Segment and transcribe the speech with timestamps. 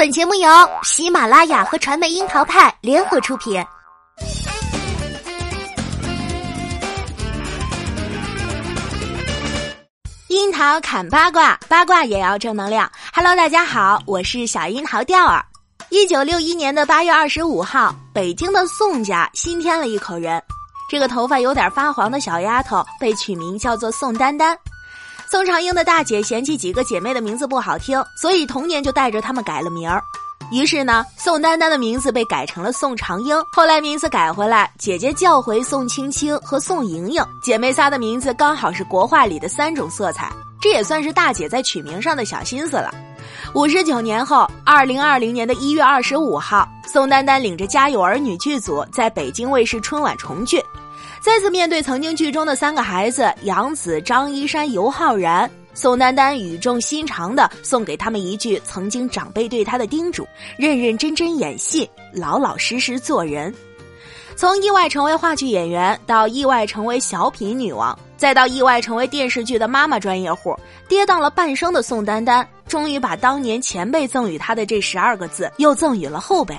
[0.00, 0.48] 本节目由
[0.82, 3.62] 喜马拉雅和传媒樱桃派联合出品。
[10.28, 12.90] 樱桃砍八卦，八卦也要正能量。
[13.12, 15.44] Hello，大家好，我是小樱桃调儿。
[15.90, 20.42] 一九六一年的八月二十五号，北京的宋家新添了一口人。
[20.88, 24.56] 这个头发有点发黄的小丫头被取名叫做宋丹丹。
[25.30, 30.02] 宋长英的大姐嫌弃几个姐妹的名字不好听，所以同年就带着她们改了名儿。
[30.50, 33.40] 于是呢，宋丹丹的名字被改成了宋长英。
[33.52, 42.92] 后来名字改回来，姐姐叫回宋青青和宋莹莹，姐妹仨的名字刚好是国画里的三种色彩，这也算是大姐在取名上的小心思了。
[43.54, 50.60] 五十九年后，二零二零年的一月二十五号，宋丹丹领着《家有儿女》剧组在北京卫视春晚重聚。
[51.20, 63.54] 再次面对曾经剧中的三个孩子杨紫、张一山、尤浩然，宋丹丹语重心长地送给他们一句曾经长辈对她的叮嘱：认认真真演戏，老老实实做人。
[64.34, 70.56] 从意外成为话剧演员，到意外成为小品女王，再到意外成为电视剧的妈妈专业户，
[70.88, 76.56] 跌宕了半生的宋丹丹，终于把当年前辈赠予她的这十二个字又赠予了后辈。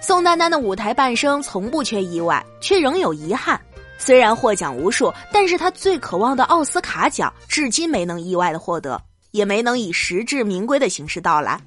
[0.00, 3.60] 宋丹丹的舞台半生从不缺意外，却仍有遗憾。
[3.98, 9.00] 虽然获奖无数，但是他最渴望的奥斯卡奖至今没能意外的获得，
[9.30, 11.60] 也没能以实至名归的形式到来。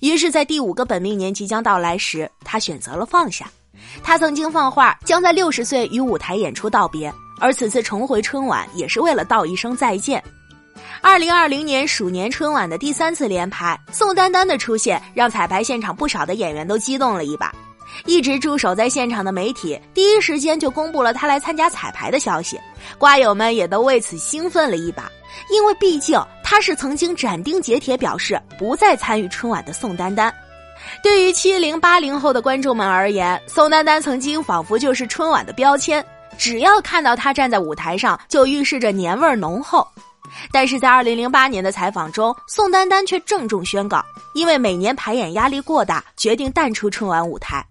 [0.00, 3.50] 于是，在第五个本命年即将到来时，他选择了放下。
[4.02, 10.22] 他曾经放话将在六十岁与舞台演出道别，而此次重回春晚也是为了道一声再见。
[11.00, 17.52] 二零二零年鼠年春晚的第三次连排，宋丹丹的出现让彩排现场不少的演员都激动了一把。
[18.06, 22.58] 一直驻守在现场的媒体，第一时间就公布了他来参加彩排的消息，
[22.98, 25.10] 瓜友们也都为此兴奋了一把，
[25.50, 30.32] 因为毕竟他是曾经斩钉截铁表示不再参与春晚的宋丹丹。
[31.02, 36.04] 对于七零八零后的观众们而言，宋丹丹曾经仿佛就是春晚的标签，
[36.36, 39.86] 只要看到她站在舞台上，就预示着年味浓厚。
[40.52, 44.04] 但是在二零零八年的采访中，宋丹丹却郑重宣告，
[44.34, 47.64] 因为每年排演压力过大，决定淡出春晚舞台。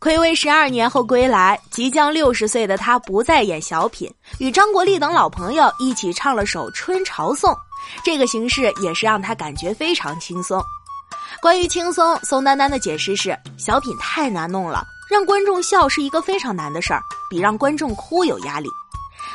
[0.00, 7.50] 暌违十二年后归来，即将六十岁的他不再演小品，与张国立等老朋友一起唱了首《春潮颂》，
[8.04, 10.62] 这个形式也是让他感觉非常轻松。
[11.40, 18.68] 关于轻松，宋丹丹的解释是：小品太难弄了，让观众笑是一个非常难的事儿，比让观众哭有压力。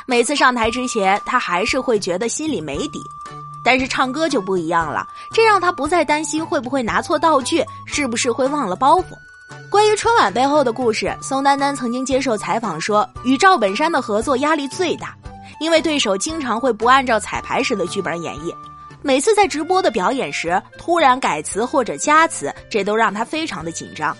[0.06, 3.00] 每次上台之前，他还是会觉得心里没底，
[3.64, 9.06] 但是唱歌就不一样了，这让他不再担心会不会拿错道具，是不是会忘了包袱。
[9.70, 15.16] 关于春晚背后的故事，宋丹丹曾经接受采访说，与赵本山的合作压力最大，
[15.60, 18.54] 因为对手经常会不按照彩排时的剧本演绎，
[19.00, 24.16] 每次在直播的表演时突然改词或者加词，这都让他非常的紧张。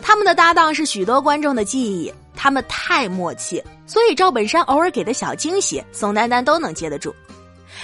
[0.00, 7.14] 他们的搭档是许多观众的记忆，他们太默契，所以赵本山偶尔给的小惊喜，宋丹丹都能接得住。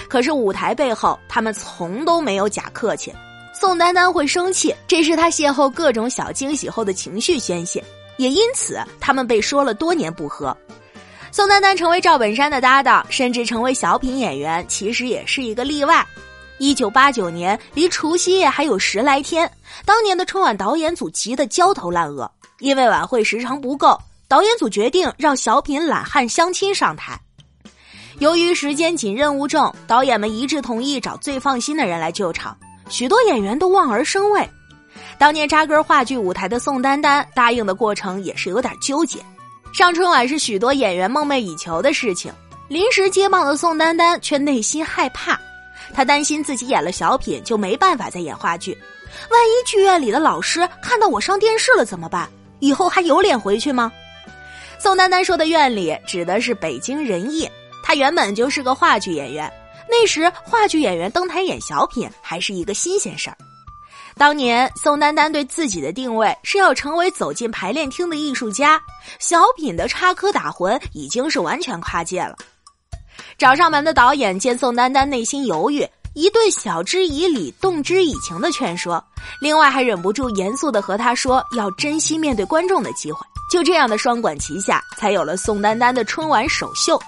[0.07, 3.13] 可是舞台背后，他们从都没有假客气。
[3.53, 7.81] 宋丹丹会生气，这是她邂逅各种小惊喜后的情绪宣泄，
[8.17, 10.55] 也因此他们被说了多年不和。
[11.31, 16.05] 宋丹丹成为赵本山的搭档，甚至成为小品演员，其实也是一个例外。
[16.57, 19.49] 一九八九年，离除夕夜还有十来天，
[19.85, 27.19] 当年的春晚导演组急得焦头烂额，因为晚会时长不够，导演组决定让小品懒汉相亲上台。
[28.19, 32.55] 由于时间紧、任务重，导演们一致同意找最放心的人来救场。
[32.93, 34.47] 许多演员都望而生畏，
[35.17, 39.17] 当年扎根话剧舞台的宋丹丹答应的过程也是有点纠结。
[39.73, 42.31] 上春晚是许多演员梦寐以求的事情，
[42.67, 45.35] 临时接棒的宋丹丹却内心害怕，
[45.91, 48.77] 她担心自己演了小品就没办法再演话剧，
[49.31, 52.29] 万一剧院里的老师看到我上电视了怎么办？
[52.59, 53.91] 以后还有脸回去吗？
[54.77, 57.49] 宋丹丹说的院里指的是北京人艺，
[57.83, 59.51] 她原本就是个话剧演员。
[59.93, 63.37] 那时，话剧演员登台演小品还是一个新鲜事儿。
[64.17, 68.81] 当年，宋丹丹对自己的定位是要成为走进排练厅的艺术家，
[69.19, 72.35] 小品的插科打诨已经是完全跨界了。
[73.37, 79.03] 找上门的导演见宋丹丹内心犹豫，一顿晓之以理、动之以情的劝说，
[79.39, 83.19] 另外还忍不住严肃的和他说要珍惜面对观众的机会。
[83.51, 86.99] 就这样的双管齐下，才有了宋丹丹的春晚首秀。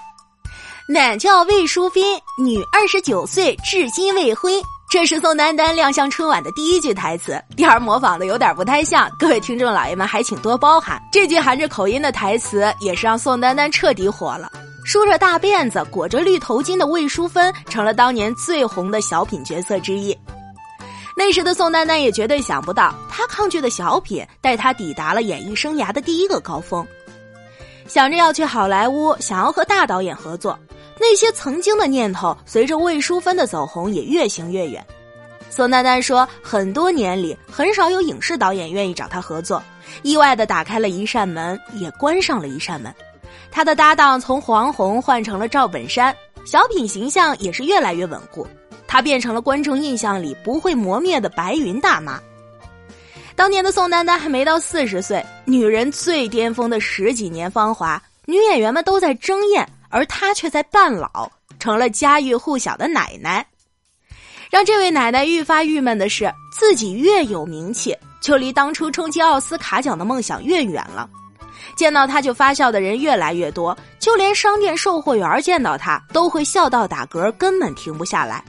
[0.88, 2.00] 男叫魏淑芬，
[2.38, 4.52] 女二十九岁，至今未婚。
[4.88, 11.02] 这是宋丹丹亮相春晚的第一句台词，第二模仿的有点不太像，各位听众老爷们还请多包涵。
[11.10, 14.48] 这句含着口音的台词也是让宋丹丹彻底火了。
[14.84, 20.16] 梳着大辫子、裹着绿头巾的魏淑芬成了当年最红的小品角色之一。
[21.16, 26.86] 那时的宋丹丹也绝对想不到，她抗拒的小品带她抵达了演艺生涯的第一个高峰。
[27.88, 30.58] 想着要去好莱坞，想要和大导演合作，
[30.98, 34.84] 那些曾经的念头随着魏淑芬的走红也越行越远。
[35.50, 39.62] 宋丹丹说，很多年里很少有影视导演愿意找她合作，
[40.02, 42.94] 意外的打开了一扇门，也关上了一扇门。
[43.50, 46.14] 她的搭档从黄宏换成了赵本山，
[46.44, 48.46] 小品形象也是越来越稳固，
[48.86, 52.20] 她变成了观众印象里不会磨灭的白云大妈。
[53.34, 63.46] 当年的宋丹丹还没到四十岁，女人最巅峰的十几年芳华，女演员们都在争艳，而她却在半老，成了家喻户晓的奶奶。
[64.50, 71.08] 让这位奶奶愈发郁闷的是，自己越有名气，就离当初冲击奥斯卡奖的梦想越远了。
[71.76, 78.42] 见到她就发笑的人越来越多，就连商店售货员见到她都会笑到打嗝，根本停不下来。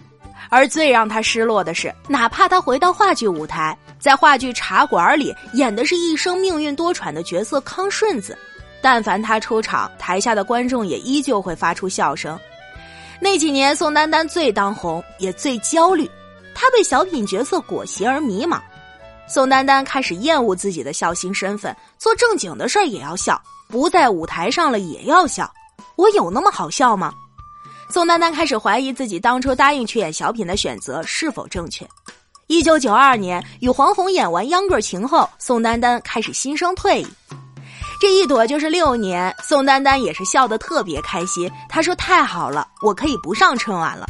[0.49, 3.77] 而最让她失落的是，哪怕她回到话剧舞台。
[3.99, 8.37] 在话剧《茶馆》里演的是一生命运多舛的角色康顺子，
[8.89, 12.39] 但凡他出场，台下的观众也依旧会发出笑声。
[13.19, 16.09] 那几年，宋丹丹最当红，也最焦虑，
[16.55, 18.61] 她被小品角色裹挟而迷茫。
[19.27, 23.37] 宋丹丹开始厌恶自己的笑星身份，做正经的事也要笑，
[23.67, 25.53] 不在舞台上了也要笑。
[25.97, 27.13] 我有那么好笑吗？
[27.89, 31.85] 宋丹丹开始怀疑自己当初答应去演小品的选择是否正确。
[32.47, 37.07] 一九九二年，与黄宏演完《秧歌情》后，宋丹丹开始心生退意。
[37.99, 41.51] 这一躲就是六年，宋丹丹也是笑得特别开心。
[41.67, 44.07] 她说：“太好了，我可以不上春晚了。”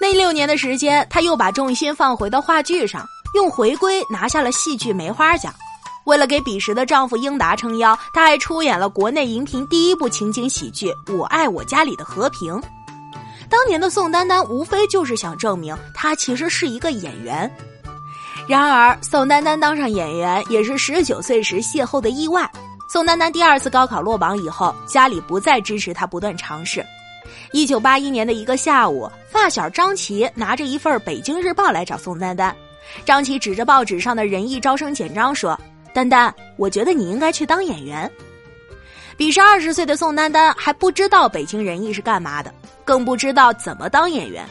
[0.00, 5.52] 那六年的时间，她又把重心放回到话剧上，用《回归》拿下了戏剧梅花奖。
[6.04, 12.54] 为了给彼时的丈夫英达撑腰，她还出演了国内荧屏第一部情景喜剧《我爱我家里的和平》。
[13.50, 17.50] 当年的宋丹丹无非就是想证明她其实是一个演员，
[18.48, 22.50] 然而宋丹丹当上演员也是十九岁时邂逅的意外。
[22.88, 26.84] 宋丹丹第二次高考落榜以后，家里不再支持她不断尝试。
[27.52, 32.54] 一九八一年的一个下午，发小张琪拿着一份《北京日报》来找宋丹丹，
[33.04, 35.58] 张琪指着报纸上的仁义招生简章说
[35.92, 38.10] ：“丹丹，我觉得你应该去当演员。”
[39.16, 42.52] 彼时二十岁的宋丹丹还不知道北京人艺是干嘛的。
[42.84, 44.46] 更不知道怎么当演员，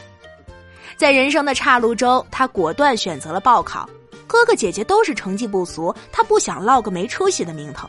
[0.94, 3.88] 在人生的岔路中，他果断选择了报考。
[4.26, 7.88] 哥哥姐姐都是成绩不俗，他不想落个没出息的名头。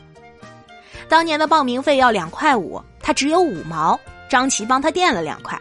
[1.08, 5.58] 当年的报名费要两块五，他只有五毛，张琪帮他垫了两块。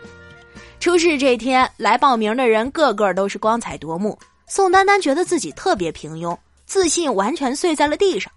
[0.80, 8.32] 出事这天来报名的人个个都是光彩夺目，宋丹丹觉得自己特别平庸，自信完全碎在了地上。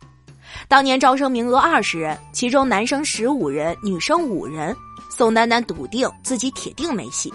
[0.68, 4.74] 当年招生名额二十人，其中男生十五人，女生五人。
[5.10, 7.32] 宋丹丹笃定自己铁定没戏，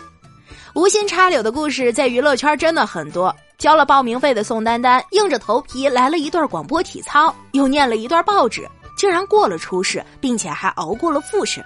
[0.73, 3.35] 无心插柳的故事在娱乐圈真的很多。
[3.57, 11.63] 交了报名费的宋丹丹硬着头皮来了一段广播体操，又念了一段报纸，竟然过了初试，并且还熬过了复试。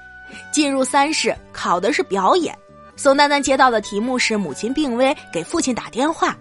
[0.52, 2.58] 进入三试，考的是表演。
[2.96, 6.36] 宋丹丹接到的题目是母亲病危，给父亲打电话。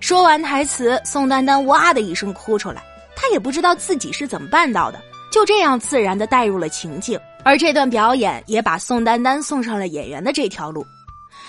[0.00, 2.82] 说完台词，宋丹丹哇的一声哭出来。
[3.14, 5.00] 她也不知道自己是怎么办到的，
[5.30, 7.20] 就这样自然的带入了情境。
[7.44, 10.84] 而这段表演也把宋丹丹送上了演员的这条路。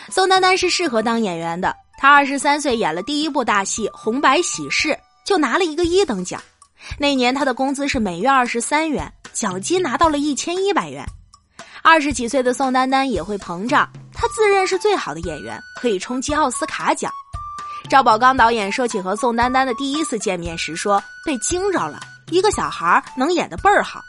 [0.10, 1.76] 宋丹丹是适合当演员的。
[1.98, 4.90] 她二十三岁演了第一部大戏《红白喜事》，
[5.24, 6.42] 就拿了一个一等奖。
[6.98, 11.06] 那年他的工资是每月二十三元，奖金拿到了一千一百元。
[11.84, 17.12] 二十几岁的宋丹丹也会膨胀，她自认是最好的演员，可以冲击奥斯卡奖。
[17.90, 24.00] 赵宝刚导演说起和宋丹丹的第一次见面时说：“被惊着了，一个小孩能演得倍儿好。”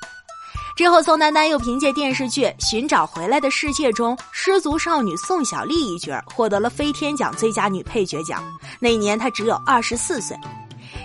[0.77, 8.43] 之后，宋丹丹又凭借电视剧《寻找回来的世界》中失足少女宋小丽一角，获得了飞天奖最佳女配角奖。
[8.79, 10.37] 那年她只有二十四岁。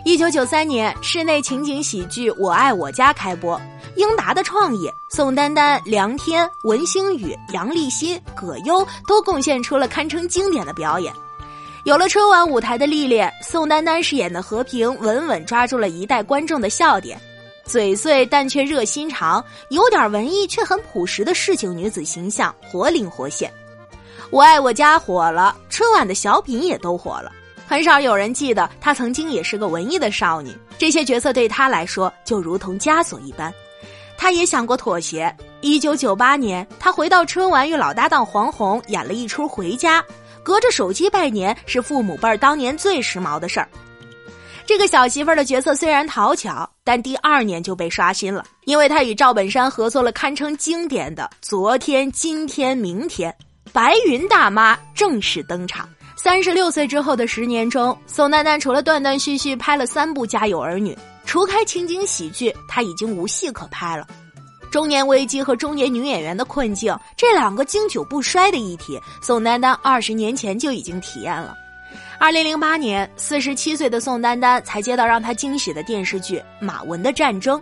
[0.07, 3.59] 一九九三年，室内情景喜剧《我爱我家》开播，
[3.97, 11.13] 英达的创意，宋丹丹、梁天、文星宇、杨立新、葛优都贡献出了堪称经典的表演。
[11.83, 17.19] 有了春晚舞台的历练，宋丹丹饰演的和平稳稳抓住了一代观众的笑点。
[17.65, 23.51] 嘴碎但却热心肠，有点文艺却很朴实的市井女子形象，活灵活现。
[24.29, 27.29] 我爱我家火了，春晚的小品也都火了。
[27.67, 30.55] 很少有人记得她曾经也是个文艺的少女。
[30.77, 33.53] 这些角色对她来说就如同枷锁一般。
[34.17, 35.35] 她也想过妥协。
[35.59, 40.01] 一九九八年，她回到春晚与老搭档黄宏演了一出《回家》，
[40.43, 43.67] 隔着手机拜年是父母辈儿当年最时髦的事儿。
[44.65, 53.33] 这个小媳妇儿的角色虽然讨巧，但第二年就被刷新了，因为她与赵本山合作了堪称经典的《昨天、今天、明天》，
[53.71, 60.91] 白云大妈正式登场，三十六岁之后的十年中，宋丹丹除了断断续续拍了三部《家有儿女》，
[61.25, 64.05] 除开情景喜剧，她已经无戏可拍了。
[64.71, 71.55] 中年危机和中年女演员的困境，这两个经久不衰的议题，宋丹丹二十年前就已经体验了。
[72.19, 77.59] 二零零八年，四十七岁的宋丹丹才接到让她惊喜的电视剧《马文的战争》。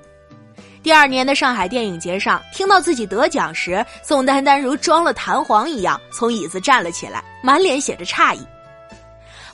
[0.86, 8.46] 第二年的上海电影节上，听到自己得奖时，宋丹丹如装了弹簧一样从椅子站了起来，满脸写着诧异。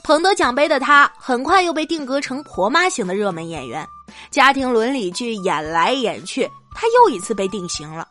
[0.02, 3.88] 捧得奖杯的她，很快又被定格成婆妈型的热门演员，
[4.30, 8.06] 家庭伦理剧演来演去，她又一次被定型了，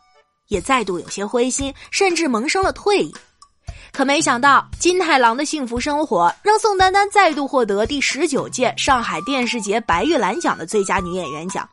[0.48, 3.14] 也再度有些灰心，甚至萌生了退意。
[3.92, 11.64] 可没想到，金太郎的幸福生活让宋丹丹再度获得第十九届上海电视节白玉兰奖的最佳女演员奖。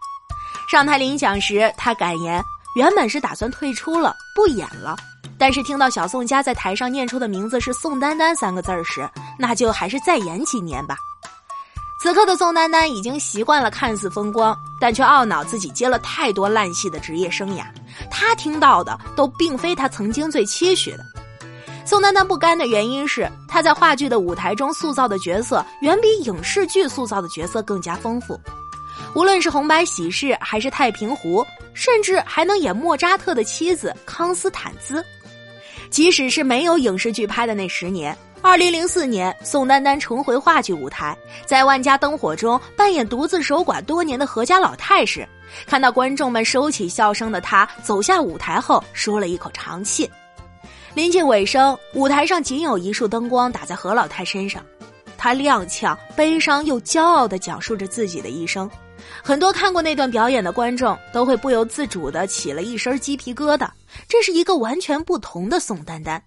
[0.69, 2.45] 上台领奖时，他感言
[2.77, 4.95] ：“原本是打算退出了，不演了，
[5.35, 9.09] 但是听到小宋佳在台上念出的名字是宋丹丹三个字时，
[9.39, 10.95] 那就还是再演几年吧。”
[11.99, 17.63] 此刻的宋丹丹已经习惯了看似风光，但却懊恼自己接了太多烂戏的职业生涯。
[18.11, 20.99] 他听到的都并非他曾经最期许的。
[21.83, 28.39] 宋丹丹不甘的原因是，她在话剧的舞台中塑造的角色远比影视剧塑造的角色更加丰富。
[29.15, 35.03] 无论是红白喜事，还是太平湖，甚至还能演莫扎特的妻子康斯坦兹。
[35.89, 45.27] 即使是没有影视剧拍的那十年，二零零四年，宋丹丹重回话剧舞台，在《万家灯火》中扮演独自守寡多年的何家老太时，
[45.65, 50.09] 看到观众们收起笑声的她走下舞台后，舒了一口长气。
[50.93, 54.63] 临近尾声，舞台上仅有一束灯光打在何老太身上，
[55.17, 58.69] 她踉跄、悲伤又骄傲地讲述着自己的一生。
[59.23, 63.69] 很多看过那段表演的观众都会不由自主的起了一身鸡皮疙瘩。
[64.07, 66.21] 这是一个完全不同的宋丹丹。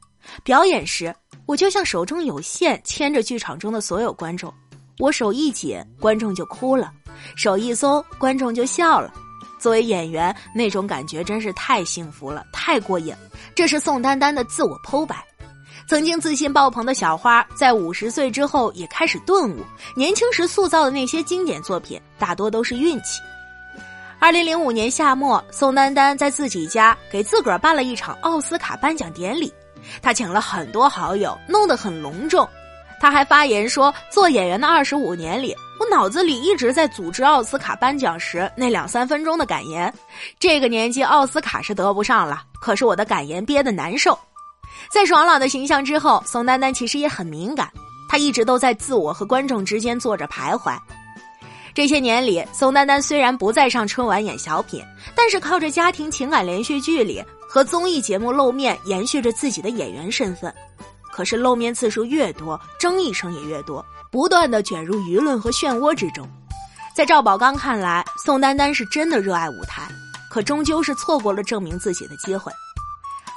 [0.44, 1.14] 表演时，
[1.46, 4.52] 我就像手中有线牵着剧场中的所有观众，
[4.98, 6.88] 我手一紧，观众就哭了；
[7.36, 9.12] 手一松，观众就笑了。
[9.58, 13.14] 作为演员，那种感觉真是太幸福了，太过瘾。
[13.54, 15.24] 这是宋丹丹的自我剖白。
[15.86, 19.58] 曾经自信爆棚的小花，在五十岁之后也开始顿悟：
[19.94, 23.20] 年轻时塑造的那些经典作品，大多都是运气。
[24.18, 29.52] 二零零五年夏末，宋丹丹在自己家给自个儿办了一场奥斯卡颁奖典礼，
[30.00, 32.48] 她请了很多好友，弄得很隆重。
[33.00, 39.92] 她还发言说：“做演员的二十五年里，我脑子里一直在组织奥斯卡颁奖时那两三分钟的感言。
[40.38, 44.16] 这个年纪，奥斯卡是得不上了，可是我的感言憋得难受。”
[44.90, 47.70] 在爽朗的形象之后，宋丹丹其实也很敏感，
[48.08, 50.76] 她一直都在自我和观众之间做着徘徊。
[51.74, 54.84] 这些年里，宋丹丹虽然不再上春晚演小品，
[55.14, 60.52] 但是靠着家庭情感连续剧里和综艺节目露面，延续着自己的演员身份。
[61.10, 66.28] 可是露面次数越多，争议声也越多，不断的卷入舆论和漩涡之中。
[66.94, 69.88] 在赵宝刚看来，宋丹丹是真的热爱舞台，
[70.30, 72.52] 可终究是错过了证明自己的机会。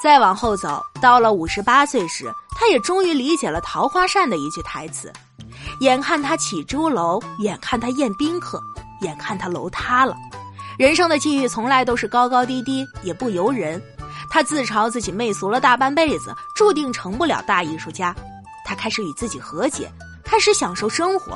[0.05, 5.11] 再往后走，到了五十八岁时，他也终于理解了《桃花扇》的一句台词
[5.81, 8.61] ：“眼看他起朱楼，眼看他宴宾客，
[9.01, 10.15] 眼看他楼塌了。
[10.77, 13.81] 人生的际遇从来都是高高低低，也不由人。
[14.29, 18.15] 他自嘲自己媚俗了大半辈子，注定成不了大艺术家。
[18.63, 19.91] 他开始与自己和解，
[20.23, 21.35] 开始享受生活。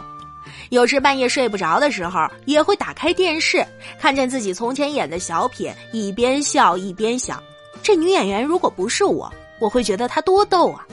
[0.70, 3.66] 有时半夜睡不着的时候，也会打开电视，
[4.00, 7.42] 看见自己从前演的小品，一边笑一边想。”
[7.82, 10.86] 这女演员如果不是我，我会觉得她多逗啊！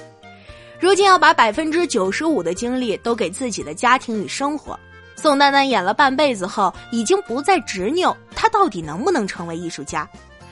[0.78, 4.78] 如今要把百分之九十五的精力都给自己的家庭与生活，
[5.14, 10.08] 宋丹丹演了半辈子后，已经不再执拗，她到底能不能成为艺术家？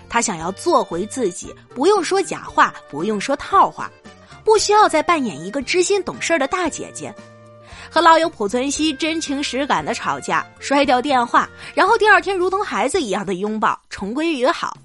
[0.09, 3.91] 她想要做回自己，不用说假话，不用说套话，
[4.45, 7.15] 不需要再扮演一个知心懂事的大姐姐，
[7.91, 14.77] 和老友濮存昕真情实感的吵架，摔掉电话，然后第二天如同孩子一样的拥抱，重归于好。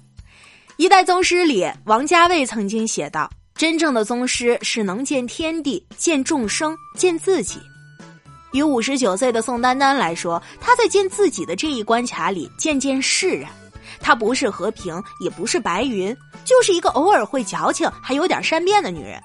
[0.80, 7.60] 一代宗师里，王家卫曾经写道：“真正的宗师是能见天地、见众生、见自己。”
[8.54, 13.50] 与五十九岁的宋丹丹来说，她在见自己的这一关卡里渐渐释然。
[14.00, 19.20] 她不是和平，也不是白云，就是一个偶尔会矫情、还有点善变的女人。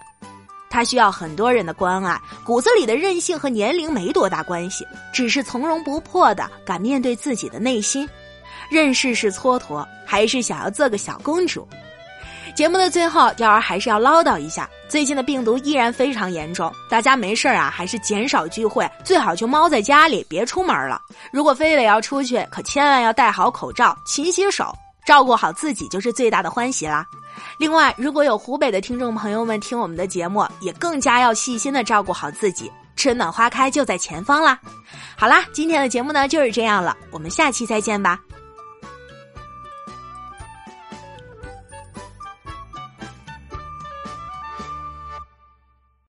[0.69, 8.05] 她需要很多人的关爱，骨子里的任性和年龄没多大关系，只是从容不迫的敢面对自己的内心。
[8.75, 11.65] 任世事蹉跎，还是想要做个小公主。
[12.53, 21.01] 节目的最后，钓儿还是要唠叨一下：最近的病毒依然非常严重，大家没事啊，还是减少聚会，最好就猫在家里，别出门了。
[21.31, 24.75] 如果非得要出去，可千万要戴好口罩，勤洗手。
[25.05, 27.05] 照顾好自己就是最大的欢喜啦。
[27.59, 32.71] 另外，如果有湖北的听众朋友们听我们的节目，也更加要细心的照顾好自己。
[32.95, 34.57] 春暖花开就在前方啦！
[35.15, 38.19] 好啦，今天的节目呢就是这样了，我们下期再见吧。